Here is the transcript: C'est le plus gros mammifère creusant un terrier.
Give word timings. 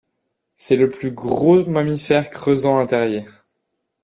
C'est 0.55 0.77
le 0.77 0.89
plus 0.89 1.11
gros 1.11 1.63
mammifère 1.67 2.31
creusant 2.31 2.77
un 2.79 2.87
terrier. 2.87 3.23